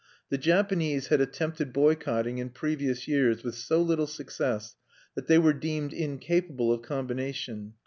[0.31, 4.75] The Japanese had attempted boycotting in previous years with so little success
[5.13, 7.75] that they were deemed incapable of combination.